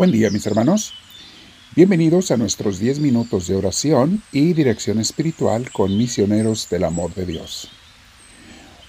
[0.00, 0.94] Buen día mis hermanos.
[1.76, 7.26] Bienvenidos a nuestros 10 minutos de oración y dirección espiritual con misioneros del amor de
[7.26, 7.68] Dios.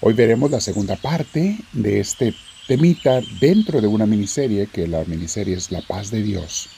[0.00, 2.34] Hoy veremos la segunda parte de este
[2.66, 6.70] temita dentro de una miniserie que la miniserie es La paz de Dios.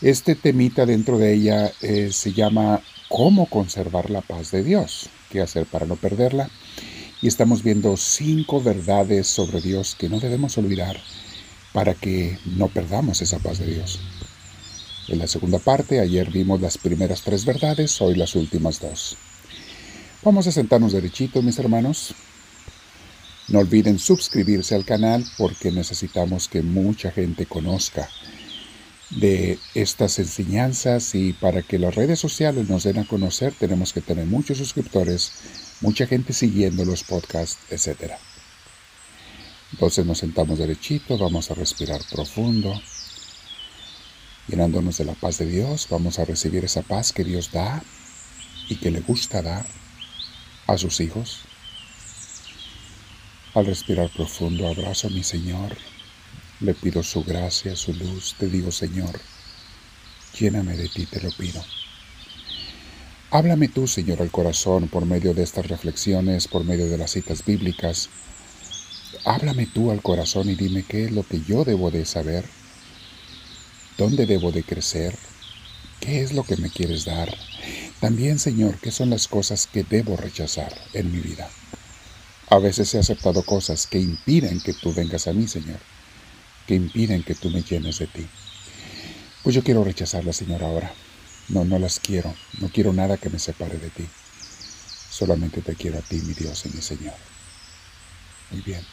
[0.00, 5.08] Este temita dentro de ella eh, se llama ¿Cómo conservar la paz de Dios?
[5.28, 6.50] ¿Qué hacer para no perderla?
[7.20, 11.00] Y estamos viendo cinco verdades sobre Dios que no debemos olvidar
[11.74, 14.00] para que no perdamos esa paz de Dios.
[15.08, 19.18] En la segunda parte, ayer vimos las primeras tres verdades, hoy las últimas dos.
[20.22, 22.14] Vamos a sentarnos derechitos, mis hermanos.
[23.48, 28.08] No olviden suscribirse al canal porque necesitamos que mucha gente conozca
[29.10, 34.00] de estas enseñanzas y para que las redes sociales nos den a conocer tenemos que
[34.00, 35.32] tener muchos suscriptores,
[35.82, 38.18] mucha gente siguiendo los podcasts, etcétera.
[39.74, 42.80] Entonces nos sentamos derechito, vamos a respirar profundo.
[44.46, 47.82] Llenándonos de la paz de Dios, vamos a recibir esa paz que Dios da
[48.68, 49.66] y que le gusta dar
[50.68, 51.40] a sus hijos.
[53.54, 55.76] Al respirar profundo, abrazo a mi Señor.
[56.60, 58.36] Le pido su gracia, su luz.
[58.38, 59.20] Te digo, Señor,
[60.38, 61.64] lléname de ti, te lo pido.
[63.32, 67.44] Háblame tú, Señor, al corazón por medio de estas reflexiones, por medio de las citas
[67.44, 68.08] bíblicas
[69.26, 72.44] Háblame tú al corazón y dime qué es lo que yo debo de saber,
[73.96, 75.16] dónde debo de crecer,
[76.00, 77.34] qué es lo que me quieres dar.
[78.00, 81.48] También, Señor, qué son las cosas que debo rechazar en mi vida.
[82.50, 85.80] A veces he aceptado cosas que impiden que tú vengas a mí, Señor,
[86.66, 88.26] que impiden que tú me llenes de ti.
[89.42, 90.92] Pues yo quiero rechazarlas, Señor, ahora.
[91.48, 92.34] No, no las quiero.
[92.60, 94.06] No quiero nada que me separe de ti.
[95.10, 97.14] Solamente te quiero a ti, mi Dios y mi Señor.
[98.50, 98.84] Muy bien.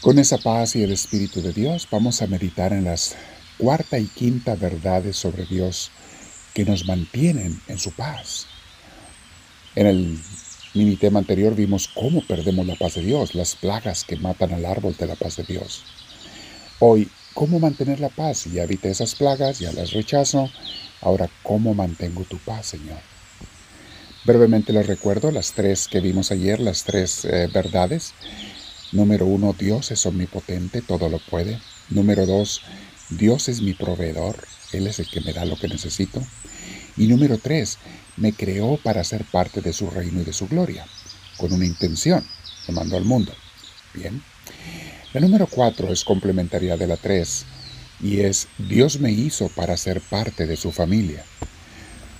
[0.00, 3.16] Con esa paz y el Espíritu de Dios vamos a meditar en las
[3.58, 5.90] cuarta y quinta verdades sobre Dios
[6.54, 8.46] que nos mantienen en su paz.
[9.74, 10.18] En el
[10.74, 14.66] mini tema anterior vimos cómo perdemos la paz de Dios, las plagas que matan al
[14.66, 15.82] árbol de la paz de Dios.
[16.78, 18.44] Hoy, cómo mantener la paz.
[18.44, 20.50] Ya evité esas plagas, ya las rechazo.
[21.00, 22.98] Ahora, ¿cómo mantengo tu paz, Señor?
[24.24, 28.12] Brevemente les recuerdo las tres que vimos ayer, las tres eh, verdades.
[28.92, 31.60] Número uno, Dios es omnipotente, todo lo puede.
[31.90, 32.62] Número dos,
[33.10, 34.36] Dios es mi proveedor,
[34.72, 36.22] Él es el que me da lo que necesito.
[36.96, 37.78] Y número tres,
[38.16, 40.86] me creó para ser parte de su reino y de su gloria,
[41.36, 42.24] con una intención,
[42.68, 43.32] mandó al mundo.
[43.92, 44.22] Bien.
[45.12, 47.44] La número cuatro es complementaria de la tres,
[48.00, 51.24] y es Dios me hizo para ser parte de su familia.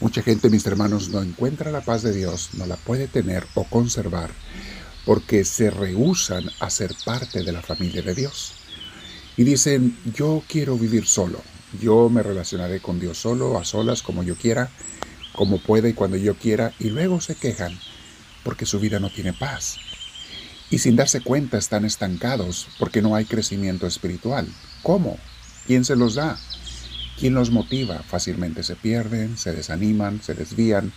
[0.00, 3.64] Mucha gente, mis hermanos, no encuentra la paz de Dios, no la puede tener o
[3.64, 4.30] conservar
[5.08, 8.52] porque se rehusan a ser parte de la familia de Dios.
[9.38, 11.40] Y dicen, yo quiero vivir solo,
[11.80, 14.68] yo me relacionaré con Dios solo, a solas, como yo quiera,
[15.32, 17.78] como pueda y cuando yo quiera, y luego se quejan
[18.44, 19.78] porque su vida no tiene paz.
[20.68, 24.46] Y sin darse cuenta están estancados porque no hay crecimiento espiritual.
[24.82, 25.16] ¿Cómo?
[25.66, 26.38] ¿Quién se los da?
[27.18, 28.02] ¿Quién los motiva?
[28.02, 30.92] Fácilmente se pierden, se desaniman, se desvían,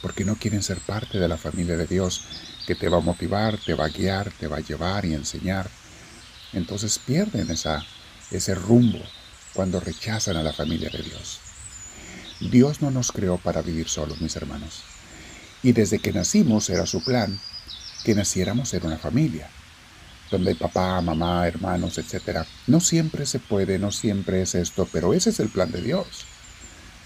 [0.00, 2.22] porque no quieren ser parte de la familia de Dios
[2.66, 5.70] que te va a motivar, te va a guiar, te va a llevar y enseñar.
[6.52, 7.84] Entonces pierden esa,
[8.30, 9.00] ese rumbo
[9.54, 11.40] cuando rechazan a la familia de Dios.
[12.40, 14.82] Dios no nos creó para vivir solos, mis hermanos.
[15.62, 17.38] Y desde que nacimos era su plan
[18.04, 19.48] que naciéramos en una familia,
[20.30, 22.46] donde hay papá, mamá, hermanos, etc.
[22.66, 26.06] No siempre se puede, no siempre es esto, pero ese es el plan de Dios.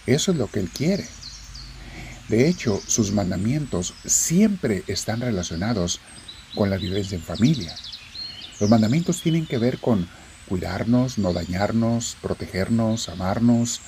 [0.06, 1.06] Eso es lo que Él quiere.
[2.30, 5.98] De hecho, sus mandamientos siempre están relacionados
[6.54, 7.74] con la vivencia en familia.
[8.60, 10.08] Los mandamientos tienen que ver con
[10.46, 13.80] cuidarnos, no dañarnos, protegernos, amarnos.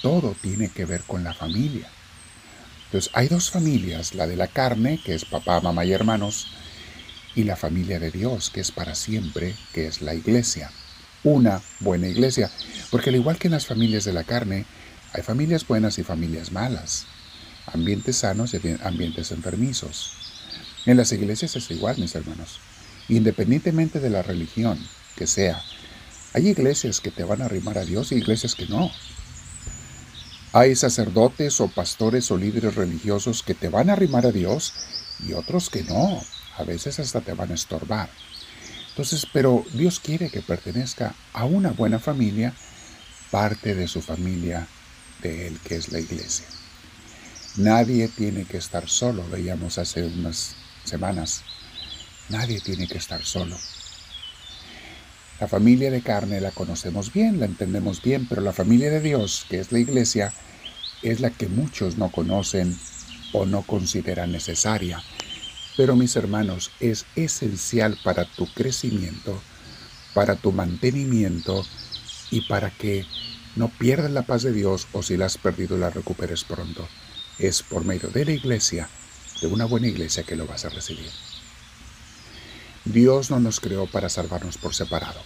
[0.00, 1.86] Todo tiene que ver con la familia.
[2.86, 6.48] Entonces, hay dos familias, la de la carne, que es papá, mamá y hermanos,
[7.34, 10.70] y la familia de Dios, que es para siempre, que es la iglesia.
[11.24, 12.50] Una buena iglesia,
[12.90, 14.64] porque al igual que en las familias de la carne,
[15.12, 17.04] hay familias buenas y familias malas
[17.66, 20.12] ambientes sanos y ambientes enfermizos.
[20.84, 22.58] En las iglesias es igual, mis hermanos.
[23.08, 24.78] Independientemente de la religión
[25.16, 25.62] que sea,
[26.34, 28.90] hay iglesias que te van a arrimar a Dios y iglesias que no.
[30.52, 34.72] Hay sacerdotes o pastores o líderes religiosos que te van a arrimar a Dios
[35.26, 36.22] y otros que no.
[36.58, 38.10] A veces hasta te van a estorbar.
[38.90, 42.52] Entonces, pero Dios quiere que pertenezca a una buena familia,
[43.30, 44.66] parte de su familia
[45.22, 46.46] de Él, que es la iglesia.
[47.56, 50.54] Nadie tiene que estar solo, veíamos hace unas
[50.84, 51.42] semanas.
[52.30, 53.58] Nadie tiene que estar solo.
[55.38, 59.44] La familia de carne la conocemos bien, la entendemos bien, pero la familia de Dios,
[59.50, 60.32] que es la iglesia,
[61.02, 62.74] es la que muchos no conocen
[63.34, 65.02] o no consideran necesaria.
[65.76, 69.42] Pero mis hermanos, es esencial para tu crecimiento,
[70.14, 71.66] para tu mantenimiento
[72.30, 73.04] y para que
[73.56, 76.88] no pierdas la paz de Dios o si la has perdido la recuperes pronto.
[77.42, 78.88] Es por medio de la iglesia,
[79.40, 81.10] de una buena iglesia que lo vas a recibir.
[82.84, 85.20] Dios no nos creó para salvarnos por separado.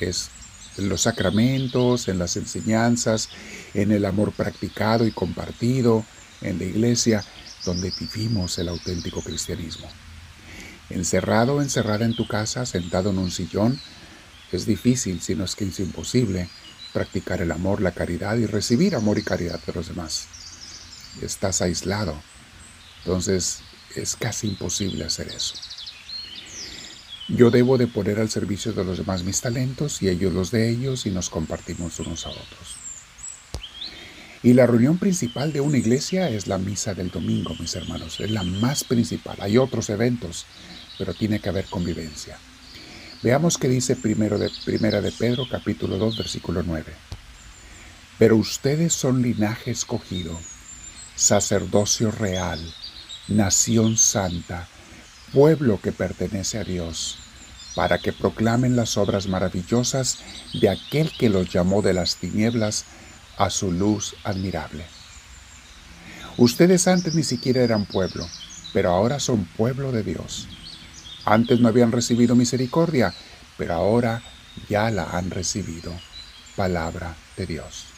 [0.00, 0.30] Es
[0.76, 3.28] en los sacramentos, en las enseñanzas,
[3.72, 6.04] en el amor practicado y compartido,
[6.40, 7.24] en la iglesia,
[7.64, 9.88] donde vivimos el auténtico cristianismo.
[10.90, 13.80] Encerrado o encerrada en tu casa, sentado en un sillón,
[14.50, 16.48] es difícil, si no es que es imposible,
[16.92, 20.26] practicar el amor, la caridad y recibir amor y caridad de los demás.
[21.22, 22.14] Estás aislado,
[22.98, 23.60] entonces
[23.94, 25.54] es casi imposible hacer eso.
[27.28, 30.70] Yo debo de poner al servicio de los demás mis talentos y ellos los de
[30.70, 32.76] ellos y nos compartimos unos a otros.
[34.42, 38.20] Y la reunión principal de una iglesia es la misa del domingo, mis hermanos.
[38.20, 39.36] Es la más principal.
[39.40, 40.46] Hay otros eventos,
[40.98, 42.38] pero tiene que haber convivencia.
[43.24, 46.92] Veamos qué dice primero de, Primera de Pedro, capítulo 2, versículo 9.
[48.20, 50.38] Pero ustedes son linaje escogido,
[51.16, 52.60] sacerdocio real,
[53.26, 54.68] nación santa,
[55.32, 57.18] pueblo que pertenece a Dios,
[57.74, 60.18] para que proclamen las obras maravillosas
[60.60, 62.84] de aquel que los llamó de las tinieblas
[63.38, 64.84] a su luz admirable.
[66.36, 68.26] Ustedes antes ni siquiera eran pueblo,
[68.74, 70.48] pero ahora son pueblo de Dios.
[71.24, 73.14] Antes no habían recibido misericordia,
[73.56, 74.22] pero ahora
[74.68, 75.92] ya la han recibido.
[76.56, 77.95] Palabra de Dios.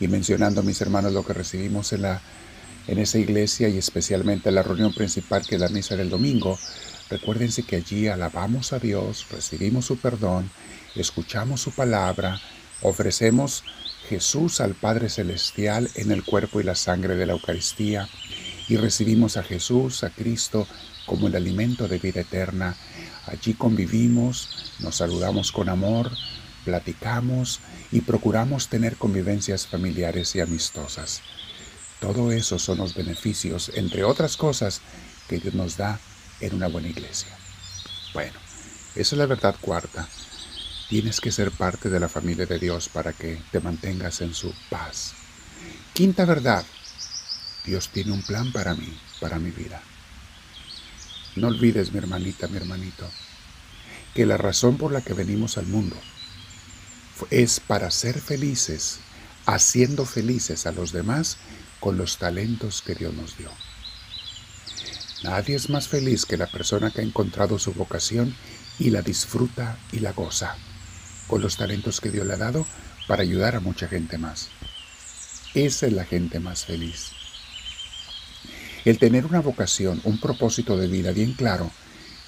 [0.00, 2.20] Y mencionando, mis hermanos, lo que recibimos en la
[2.86, 6.58] en esa iglesia y especialmente en la reunión principal que es la misa del domingo,
[7.10, 10.50] recuérdense que allí alabamos a Dios, recibimos su perdón,
[10.94, 12.40] escuchamos su palabra,
[12.82, 13.64] ofrecemos
[14.08, 18.08] Jesús al Padre Celestial en el cuerpo y la sangre de la Eucaristía
[18.68, 20.66] y recibimos a Jesús, a Cristo,
[21.06, 22.76] como el alimento de vida eterna.
[23.26, 26.10] Allí convivimos, nos saludamos con amor,
[26.66, 27.60] platicamos
[27.92, 31.22] y procuramos tener convivencias familiares y amistosas.
[32.00, 34.80] Todo eso son los beneficios, entre otras cosas,
[35.28, 36.00] que Dios nos da
[36.40, 37.30] en una buena iglesia.
[38.12, 38.36] Bueno,
[38.96, 40.08] esa es la verdad cuarta.
[40.88, 44.52] Tienes que ser parte de la familia de Dios para que te mantengas en su
[44.68, 45.14] paz.
[45.92, 46.64] Quinta verdad.
[47.64, 49.80] Dios tiene un plan para mí, para mi vida.
[51.36, 53.08] No olvides, mi hermanita, mi hermanito,
[54.14, 55.96] que la razón por la que venimos al mundo
[57.30, 58.98] es para ser felices,
[59.46, 61.38] haciendo felices a los demás
[61.80, 63.50] con los talentos que Dios nos dio.
[65.22, 68.34] Nadie es más feliz que la persona que ha encontrado su vocación
[68.78, 70.56] y la disfruta y la goza
[71.26, 72.66] con los talentos que Dios le ha dado
[73.08, 74.48] para ayudar a mucha gente más.
[75.54, 77.12] Esa es la gente más feliz.
[78.84, 81.70] El tener una vocación, un propósito de vida bien claro,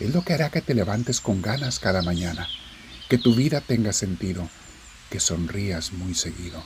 [0.00, 2.48] es lo que hará que te levantes con ganas cada mañana,
[3.08, 4.48] que tu vida tenga sentido,
[5.10, 6.62] que sonrías muy seguido.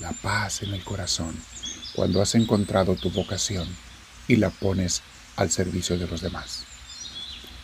[0.00, 1.36] La paz en el corazón
[1.94, 3.68] cuando has encontrado tu vocación
[4.28, 5.02] y la pones
[5.36, 6.64] al servicio de los demás.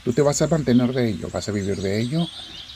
[0.04, 2.26] Tú te vas a mantener de ello, vas a vivir de ello,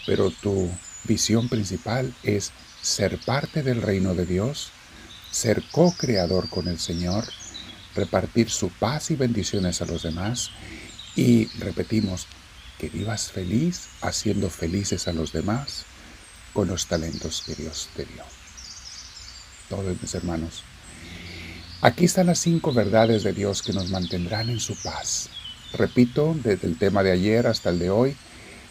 [0.07, 0.71] pero tu
[1.05, 4.71] visión principal es ser parte del reino de Dios,
[5.31, 7.25] ser co-creador con el Señor,
[7.95, 10.51] repartir su paz y bendiciones a los demás
[11.17, 12.27] y repetimos,
[12.79, 15.85] que vivas feliz haciendo felices a los demás
[16.53, 18.25] con los talentos que Dios te dio.
[19.69, 20.63] Todos mis hermanos,
[21.81, 25.29] Aquí están las cinco verdades de Dios que nos mantendrán en su paz.
[25.73, 28.17] Repito, desde el tema de ayer hasta el de hoy,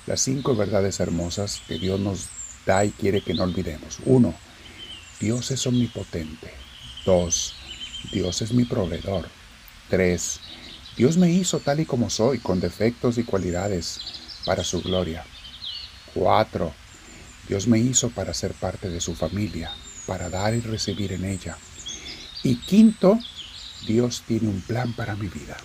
[0.07, 2.27] las cinco verdades hermosas que Dios nos
[2.65, 4.00] da y quiere que no olvidemos.
[4.03, 4.34] Uno,
[5.22, 6.51] Dios es omnipotente.
[7.05, 7.53] Dos,
[8.12, 9.29] Dios es mi proveedor.
[9.89, 10.41] Tres,
[10.98, 14.01] Dios me hizo tal y como soy, con defectos y cualidades,
[14.46, 15.24] para su gloria.
[16.13, 16.74] Cuatro,
[17.48, 19.72] Dios me hizo para ser parte de su familia,
[20.06, 21.58] para dar y recibir en ella.
[22.44, 23.18] Y quinto,
[23.86, 25.58] Dios tiene un plan para mi vida.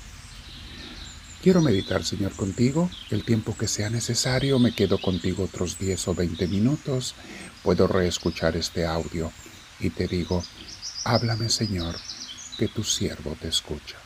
[1.43, 2.89] Quiero meditar, Señor, contigo.
[3.11, 7.17] El tiempo que sea necesario, me quedo contigo otros 10 o 20 minutos.
[7.65, 9.33] Puedo reescuchar este audio
[9.81, 10.45] y te digo,
[11.05, 11.97] háblame, Señor,
[12.59, 13.97] que tu siervo te escucha.